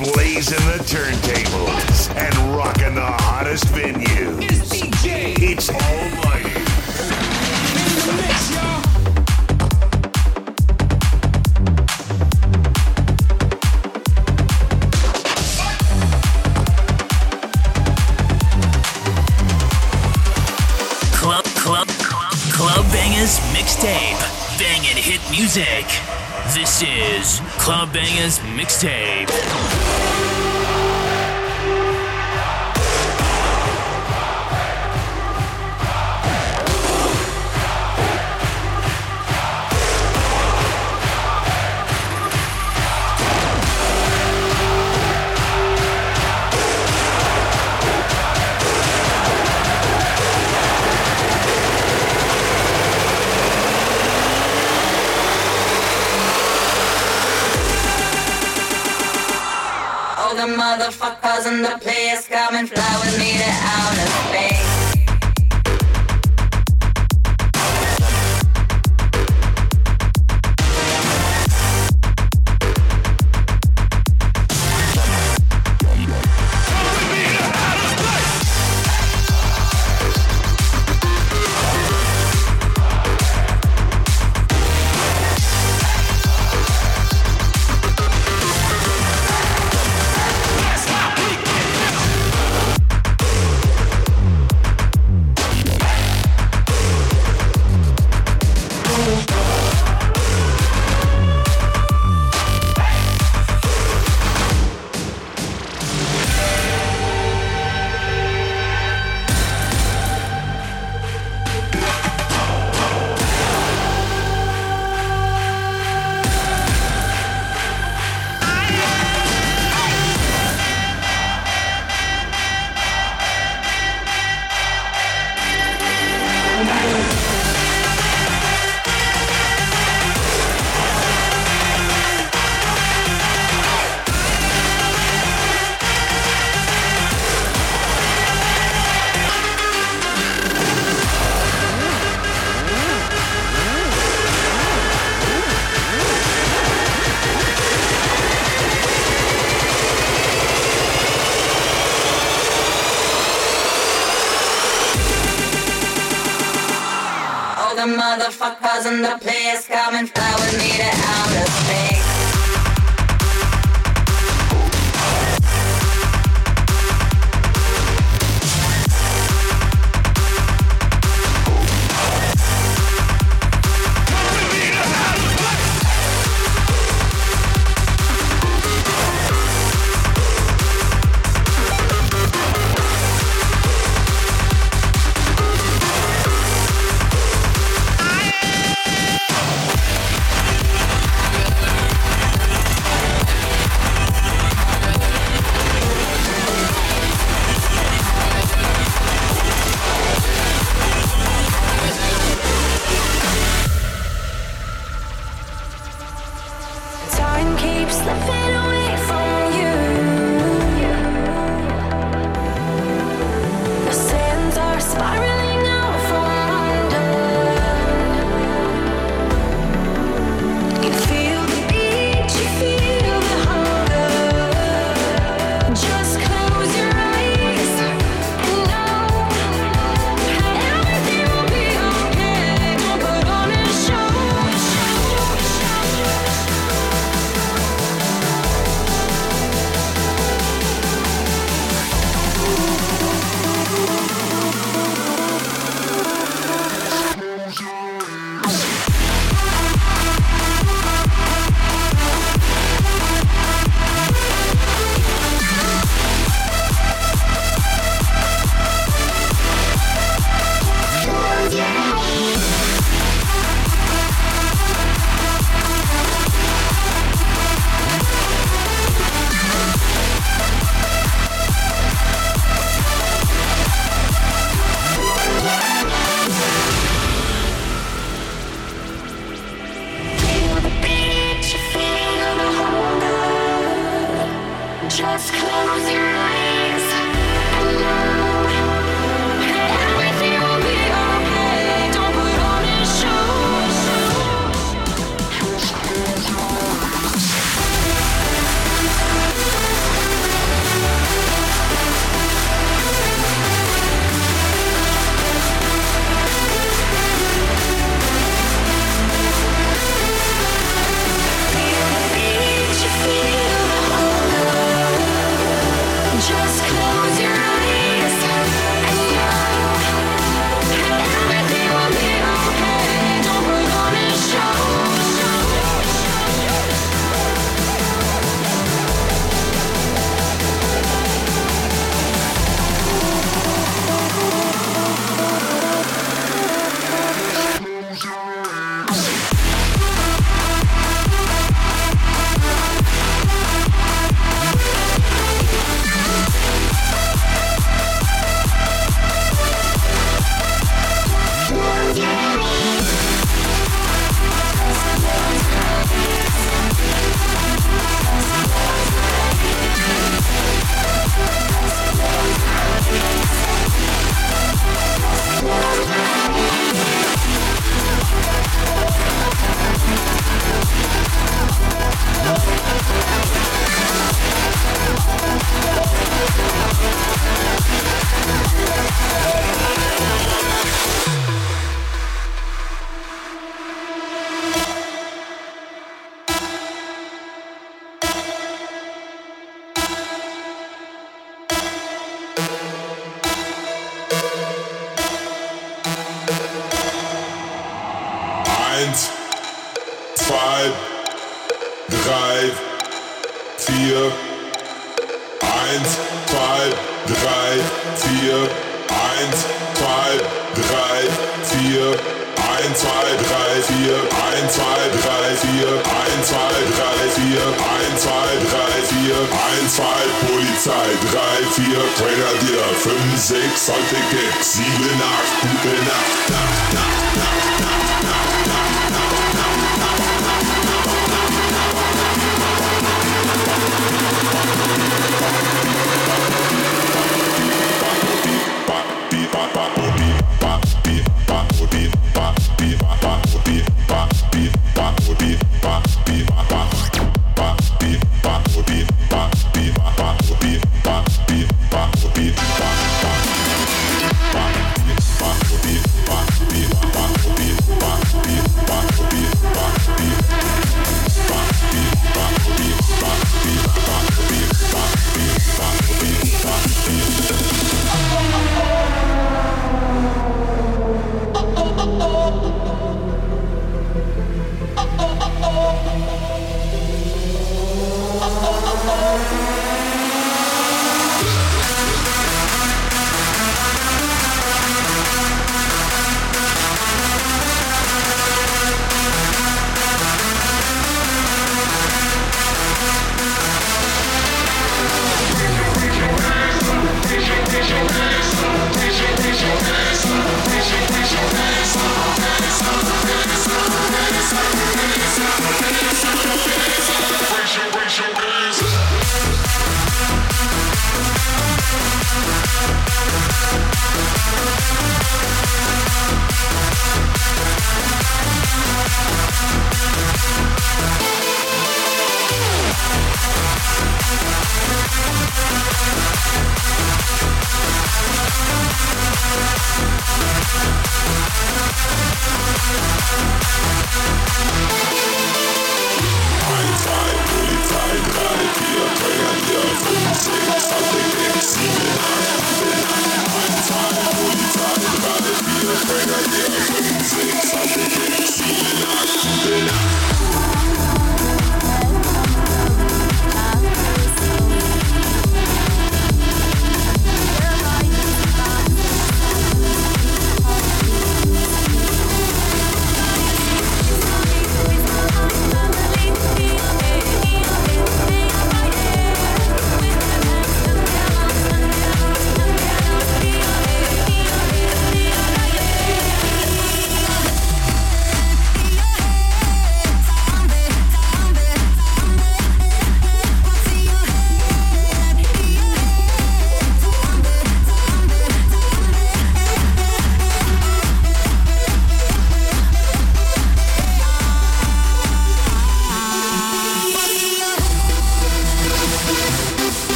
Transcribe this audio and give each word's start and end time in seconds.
blazing 0.00 0.66
the 0.66 0.82
turntables 0.84 2.16
and 2.16 2.56
rocking 2.56 2.94
the 2.94 3.02
hottest 3.02 3.66
venues. 3.66 4.42
It's 4.42 4.72
DJ. 4.72 5.34
It's 5.38 5.68
all. 5.68 6.29
music. 25.56 25.86
This 26.54 26.80
is 26.82 27.40
Club 27.58 27.88
Bangaz 27.88 28.38
Mixtape. 28.54 29.99
motherfuckers 60.70 61.46
in 61.50 61.62
the 61.62 61.76
place. 61.80 62.28
Come 62.28 62.54
and 62.54 62.68
fly 62.68 63.00
with 63.04 63.18
me 63.18 63.32
to 63.32 63.50
outer 63.50 64.06
space. 64.28 64.69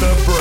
the 0.00 0.14
break. 0.24 0.37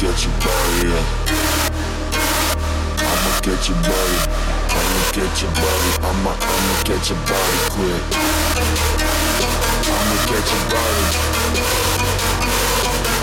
I'ma 0.00 0.24
your 0.24 0.32
body. 0.40 0.88
Yeah. 0.88 1.04
I'ma 3.04 3.32
catch 3.44 3.68
your 3.68 3.76
body. 3.84 4.18
I'ma 4.72 5.02
catch 5.12 5.42
your 5.42 5.52
body. 5.52 5.90
I'ma 6.00 6.32
I'ma 6.40 6.74
catch 6.88 7.10
your 7.10 7.20
body 7.28 7.58
quick. 7.68 8.04
I'ma 9.92 10.16
catch 10.24 10.50
your 10.56 10.64
body. 10.72 11.04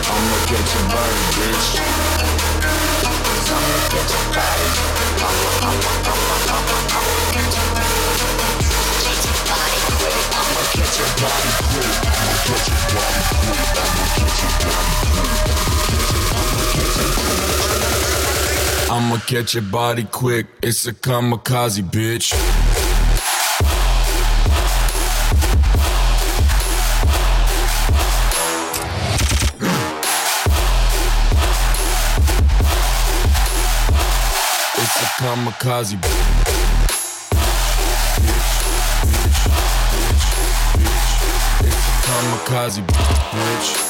I'ma 0.05 0.37
catch 0.45 0.69
your 0.77 0.85
body, 0.93 1.23
bitch. 1.33 1.67
I'ma 3.57 3.77
catch 3.89 4.13
your 4.13 4.25
body. 4.37 4.69
I'ma 5.17 5.49
I'ma 5.65 5.91
I'ma 6.13 6.37
I'ma 6.53 6.77
I'ma 6.93 7.17
catch 7.33 7.57
your 7.57 7.73
body 7.73 8.05
quick. 9.97 10.21
I'ma 10.37 10.61
catch 10.77 10.93
your 10.93 11.09
body 11.17 11.51
quick. 11.73 11.97
I'ma 12.05 12.37
catch 12.45 12.69
your 12.69 12.81
body 12.93 13.21
quick. 13.33 13.65
I'ma 13.81 14.05
catch 14.13 14.37
your 14.41 14.53
body 14.61 14.93
quick. 15.57 15.76
I'ma 18.89 19.17
catch 19.27 19.53
your 19.53 19.63
body 19.63 20.05
quick. 20.05 20.47
It's 20.63 20.87
a 20.87 20.93
kamikaze, 20.93 21.83
bitch. 21.83 22.33
It's 34.79 35.01
a 35.01 35.05
kamikaze. 35.21 35.95
bitch. 36.01 36.57
It's 41.61 41.87
a 41.87 41.95
kamikaze, 42.07 42.81
bitch. 42.87 43.86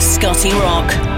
Scotty 0.00 0.50
Rock. 0.50 1.11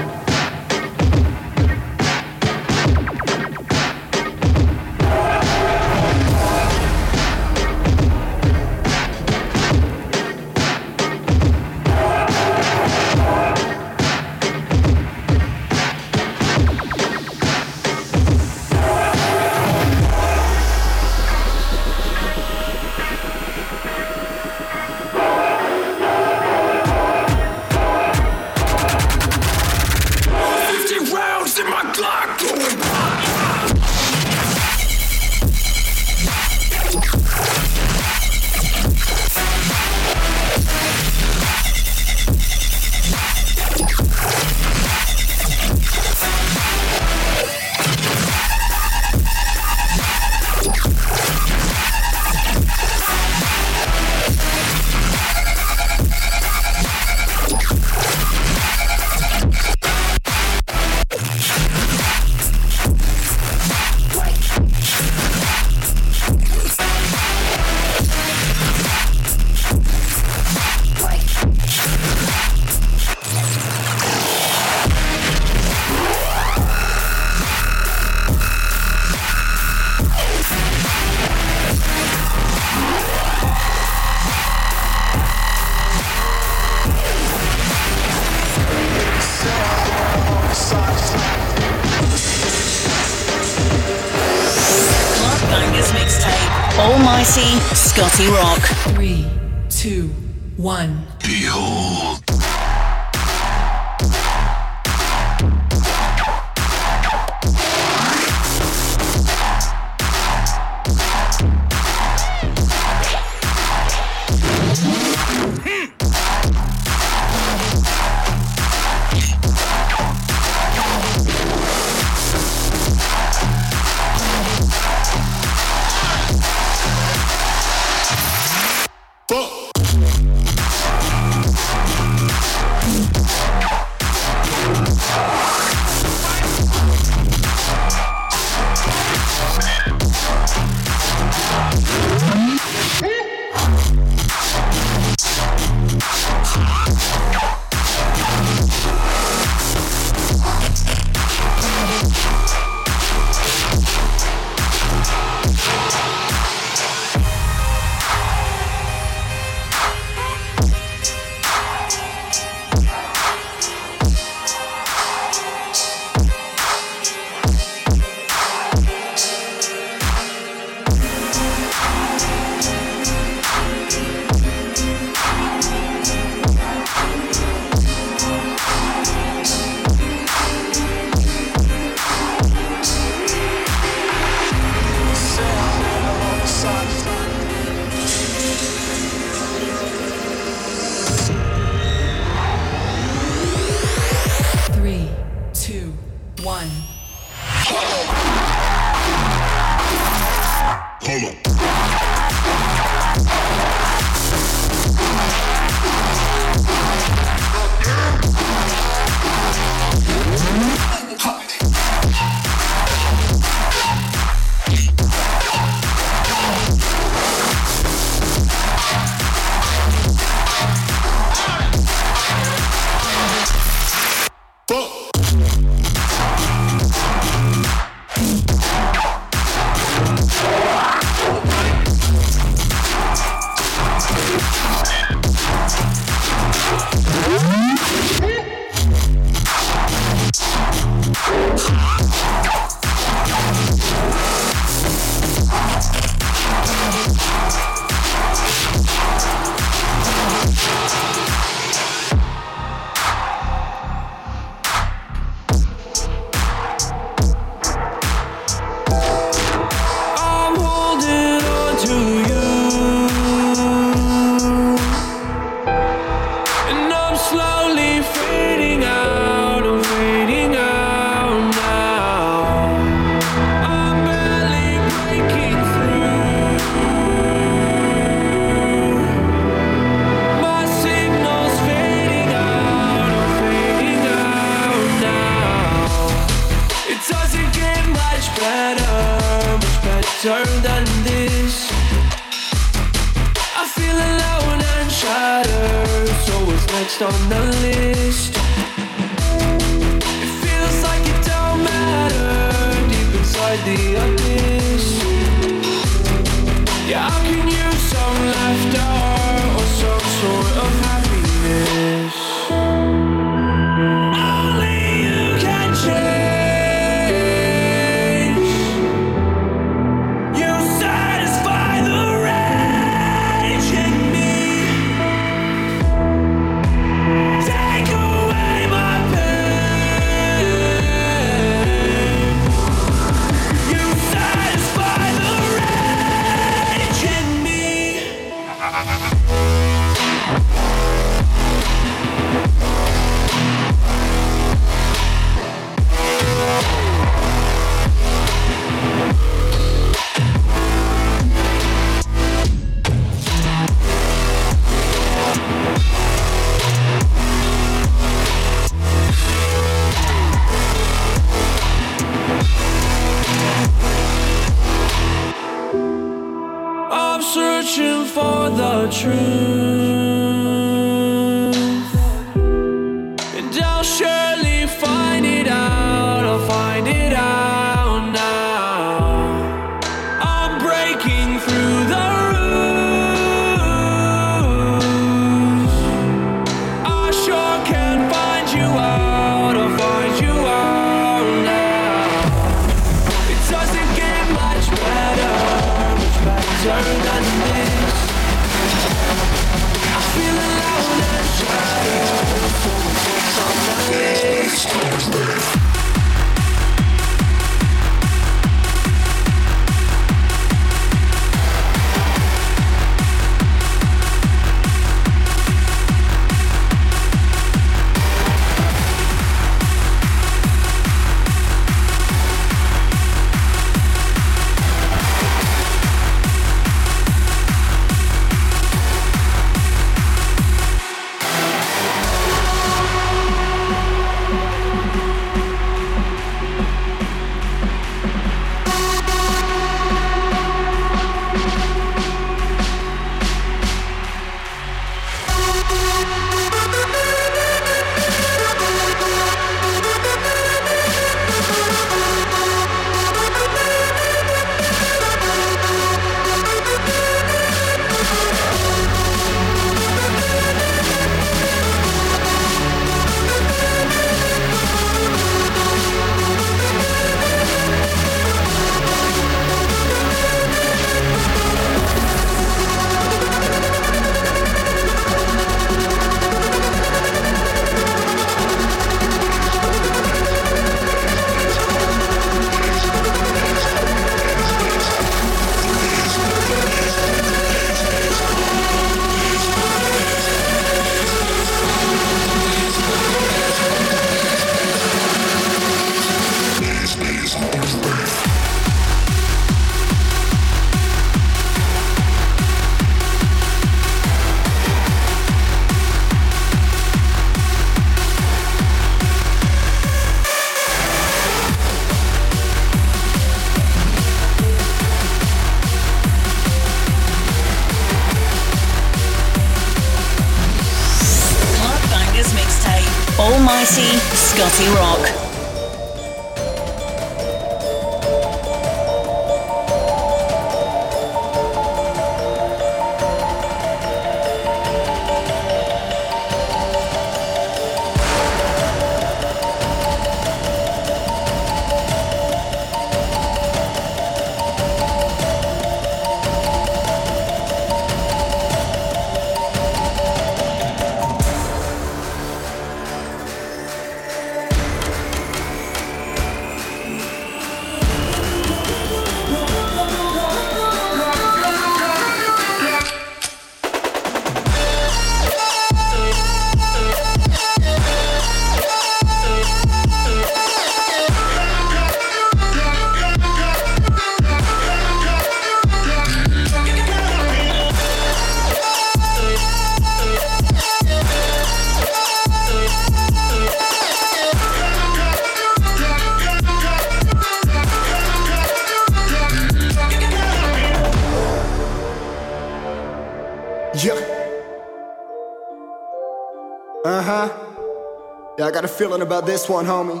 Feeling 598.68 599.02
about 599.02 599.26
this 599.26 599.48
one, 599.48 599.66
homie. 599.66 600.00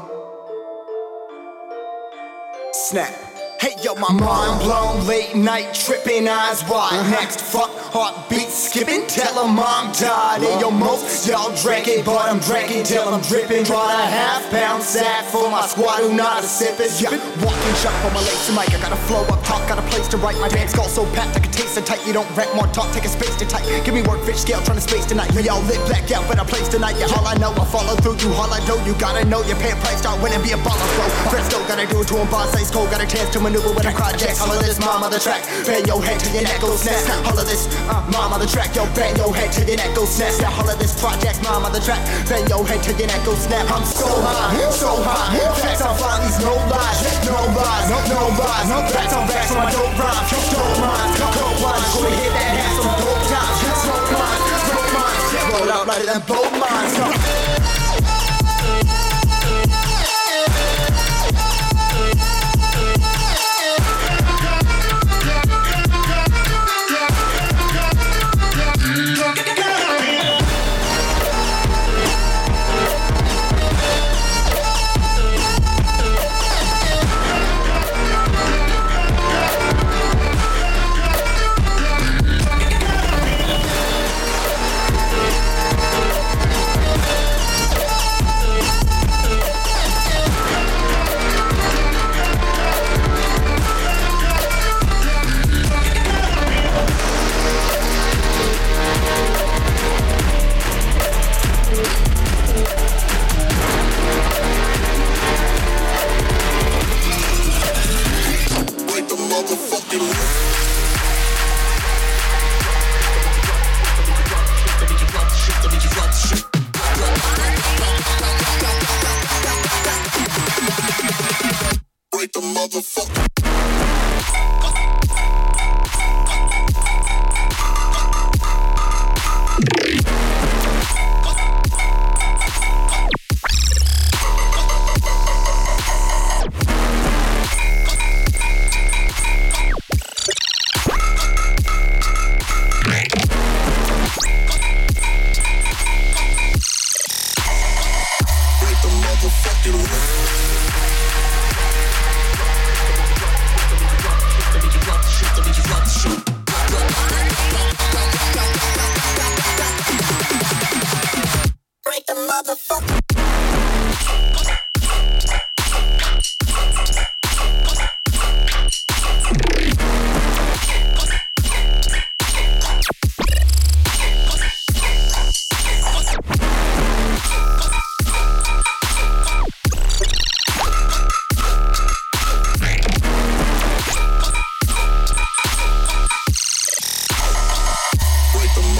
Snap. 2.72 3.25
Hey 3.58 3.72
yo, 3.82 3.94
my 3.94 4.12
mind 4.12 4.60
blown, 4.60 5.06
late 5.06 5.34
night 5.34 5.72
tripping, 5.72 6.28
eyes 6.28 6.62
wide. 6.68 6.92
Uh-huh. 6.92 7.10
Next, 7.10 7.40
fuck 7.40 7.72
Heartbeat 7.96 8.52
skipping, 8.52 9.08
tell 9.08 9.32
them 9.32 9.56
I'm 9.56 9.88
died. 9.96 10.44
Hey, 10.44 10.60
yo, 10.60 10.68
most 10.68 11.24
y'all 11.24 11.48
drinking, 11.64 12.04
but 12.04 12.20
I'm 12.28 12.36
drinking 12.44 12.84
till 12.84 13.08
I'm 13.08 13.24
dripping. 13.24 13.64
Brought 13.64 13.96
a 13.96 14.04
half 14.04 14.44
pound 14.52 14.82
sack 14.82 15.24
for 15.32 15.48
my 15.48 15.64
squad 15.64 16.04
who 16.04 16.12
not 16.12 16.44
a 16.44 16.46
sippin'. 16.46 16.92
Yeah, 17.00 17.16
walking 17.40 17.76
shop 17.80 17.96
on 18.04 18.12
my 18.12 18.20
lace 18.20 18.52
mic. 18.52 18.68
I 18.76 18.78
got 18.84 18.92
a 18.92 19.00
flow 19.08 19.24
up 19.32 19.40
top, 19.48 19.64
got 19.64 19.80
a 19.80 19.86
place 19.88 20.08
to 20.12 20.18
write. 20.20 20.36
My 20.36 20.52
damn 20.52 20.68
skull 20.68 20.92
so 20.92 21.08
packed 21.16 21.36
I 21.36 21.40
can 21.40 21.52
taste 21.52 21.78
it 21.78 21.86
tight. 21.86 22.04
You 22.06 22.12
don't 22.12 22.28
rent 22.36 22.52
more 22.54 22.68
talk, 22.76 22.92
take 22.92 23.06
a 23.06 23.08
space 23.08 23.36
to 23.40 23.46
tight. 23.48 23.64
Give 23.88 23.94
me 23.94 24.02
work, 24.02 24.20
fish 24.28 24.44
scale, 24.44 24.60
trying 24.68 24.76
to 24.76 24.84
space 24.84 25.06
tonight. 25.06 25.32
We 25.32 25.48
all 25.48 25.62
lit 25.64 25.80
black 25.88 26.04
out, 26.12 26.28
but 26.28 26.38
I 26.38 26.44
place 26.44 26.68
tonight. 26.68 27.00
Yeah, 27.00 27.08
all 27.16 27.24
I 27.24 27.40
know, 27.40 27.56
I 27.56 27.64
follow 27.72 27.96
through 28.04 28.20
you. 28.20 28.36
All 28.36 28.52
I 28.52 28.60
know, 28.68 28.76
you 28.84 28.92
gotta 29.00 29.24
know 29.24 29.40
your 29.48 29.56
pay 29.56 29.72
price. 29.80 30.04
Start 30.04 30.20
winning, 30.20 30.42
be 30.44 30.52
a 30.52 30.60
baller, 30.60 30.88
bro. 31.00 31.08
Fresco, 31.32 31.64
gotta 31.64 31.88
do 31.88 32.04
it 32.04 32.08
to 32.12 32.20
him, 32.20 32.28
boss 32.28 32.52
ice 32.52 32.70
cold. 32.70 32.90
Got 32.92 33.00
a 33.00 33.08
chance 33.08 33.32
to 33.32 33.40
maneuver 33.46 33.70
when 33.78 33.86
I 33.86 33.94
jacks. 34.18 34.42
All 34.42 34.50
of 34.50 34.58
this, 34.58 34.78
mom 34.82 35.06
on 35.06 35.10
the 35.14 35.22
track. 35.22 35.46
Bang 35.62 35.86
your 35.86 36.02
head 36.02 36.18
till 36.18 36.34
your 36.34 36.42
neck 36.42 36.58
goes 36.58 36.82
snap. 36.82 36.98
All 37.30 37.38
of 37.38 37.46
this, 37.46 37.70
uh, 37.86 38.02
mom 38.10 38.34
on 38.34 38.40
the 38.42 38.50
track, 38.50 38.74
yo, 38.74 38.82
bang 38.98 39.14
your 39.14 39.30
head 39.30 39.52
till 39.54 39.66
your 39.70 39.78
neck 39.78 39.94
goes 39.94 40.10
snap. 40.10 40.34
Now 40.42 40.58
all 40.58 40.66
of 40.66 40.78
this 40.82 40.98
project, 40.98 41.38
mom 41.46 41.62
on 41.62 41.70
the 41.70 41.78
track, 41.78 42.02
bang 42.26 42.42
your 42.50 42.66
head 42.66 42.82
till 42.82 42.98
your 42.98 43.06
neck 43.06 43.22
goes 43.22 43.38
snap. 43.46 43.70
I'm 43.70 43.86
so 43.86 44.10
high, 44.10 44.70
so 44.74 44.90
high. 44.98 45.38
Facts 45.62 45.82
on 45.82 45.94
flying, 45.94 46.26
these 46.26 46.42
no 46.42 46.58
lies, 46.58 46.98
no 47.22 47.38
lies, 47.54 47.86
no, 48.10 48.22
lies. 48.34 48.66
No 48.66 48.78
facts 48.90 49.14
on 49.14 49.24
facts 49.30 49.50
on 49.54 49.62
my 49.62 49.70
dope 49.70 49.94
rhymes, 49.94 50.26
dope 50.50 50.78
minds, 50.82 51.14
dope 51.22 51.60
lines. 51.62 51.86
Go 51.94 52.02
hit 52.10 52.32
that 52.34 52.50
ass 52.66 52.74
some 52.82 52.98
dope 52.98 53.24
times, 53.30 53.58
smoke 53.86 54.10
lines, 54.10 54.42
smoke 54.66 54.90
lines. 54.90 55.22
Roll 55.54 55.70
out 55.70 55.86
lighter 55.86 56.08
than 56.10 56.22
both 56.26 56.50
minds. 56.58 56.66
Almighty 56.98 57.45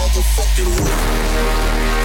motherfucking 0.07 0.67
roof. 0.79 1.96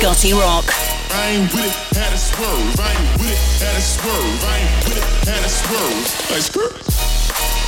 Scotty 0.00 0.32
Rock. 0.32 0.64
I 1.12 1.28
ain't 1.28 1.52
with 1.52 1.60
it, 1.60 1.76
had 1.92 2.08
a 2.14 2.16
swerve. 2.16 2.80
I 2.80 2.88
ain't 2.96 3.20
with 3.20 3.28
it, 3.28 3.38
had 3.60 3.76
a 3.76 3.84
swerve. 3.84 4.44
I 4.48 4.56
ain't 4.56 4.88
with 4.88 4.96
it, 4.96 5.04
had 5.28 5.44
a 5.44 5.48
swerve. 5.52 6.08
Like 6.32 6.40
skirt. 6.40 6.72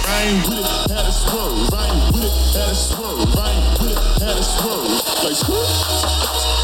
I 0.08 0.32
ain't 0.32 0.40
with 0.48 0.64
it, 0.64 0.64
had 0.88 1.04
a 1.04 1.12
swerve. 1.12 1.68
I 1.76 1.92
ain't 1.92 2.08
with 2.16 2.24
it, 2.24 2.32
had 2.56 2.72
a 2.72 2.74
swerve. 2.74 3.36
I 3.36 3.52
ain't 3.52 3.76
with 3.84 3.92
it, 3.92 4.00
had 4.24 4.40
a 4.40 4.42
swerve. 4.42 4.88
Like 5.20 5.36
skirt. 5.36 5.68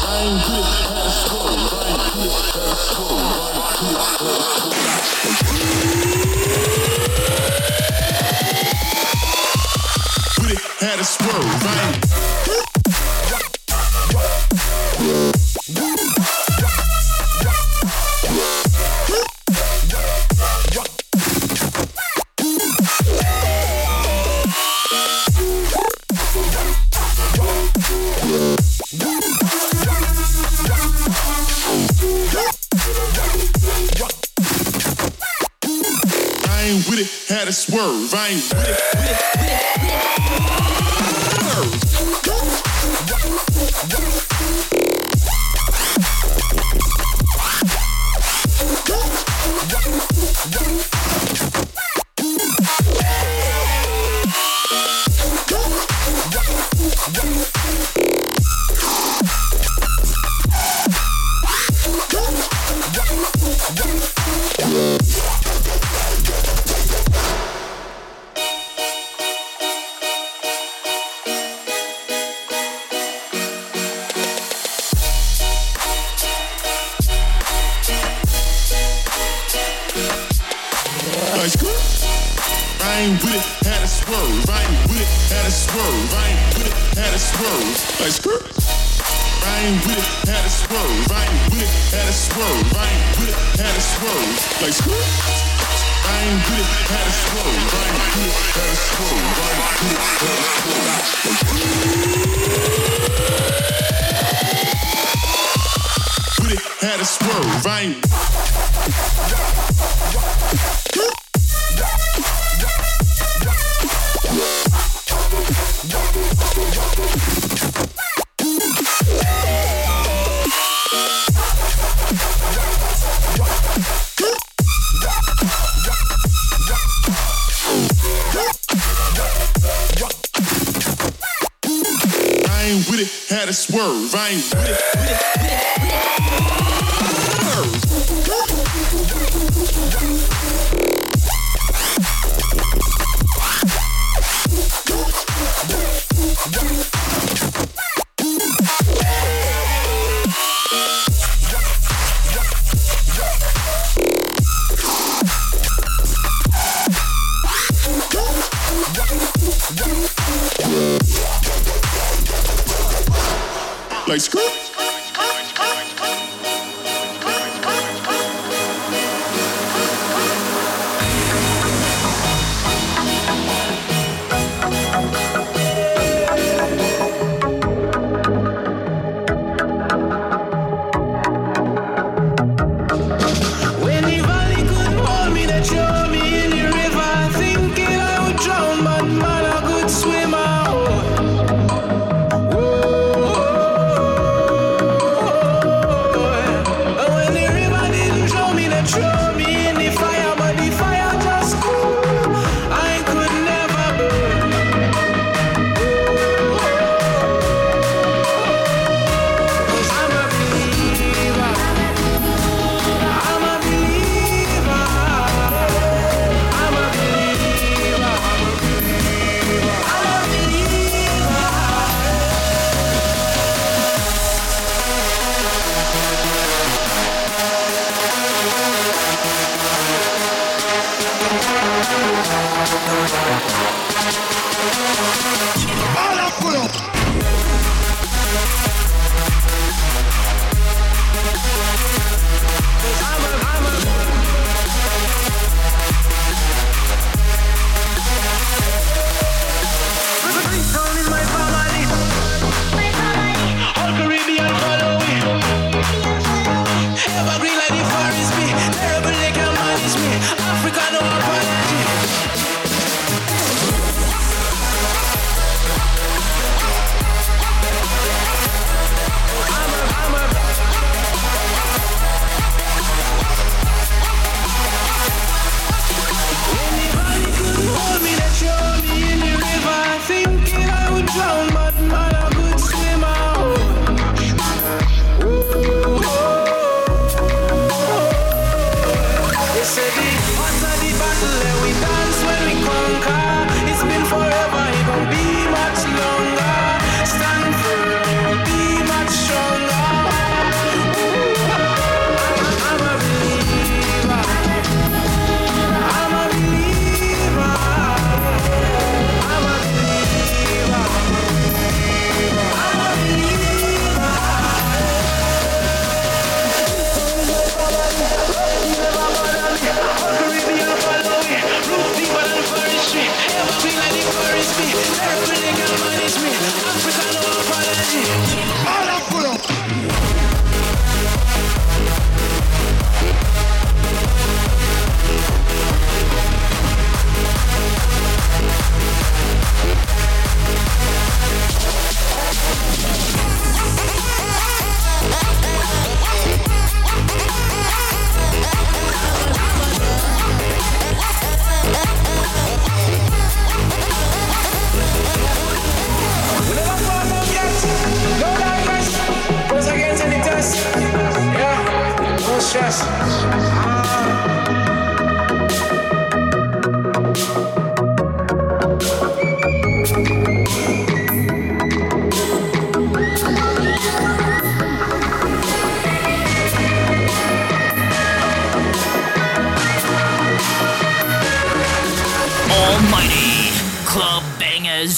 I 0.09 0.25
ain't 0.25 0.41
with 0.41 0.57
it, 0.57 0.73
had 0.89 1.05
a 1.05 1.13
swerve. 1.21 1.61
I 1.69 1.85
ain't 1.85 2.17
with 2.17 2.33
it, 2.33 2.49
had 2.49 2.65
a 2.65 2.81
swerve. 2.89 3.13
I 3.13 3.53
ain't 3.53 3.77
with 3.77 3.93
it, 3.93 4.09
had 4.09 4.25
a 5.29 5.37
swerve. 5.37 5.69
With 10.41 10.49
it, 10.49 10.65
had 10.81 10.97
a 10.97 11.05
swerve. 11.05 11.45
I 11.45 11.77
ain't. 11.93 12.38
Had 37.49 37.55
swerve. 37.55 38.13
I 38.13 38.27
ain't 38.29 38.68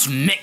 Mixtape. 0.08 0.41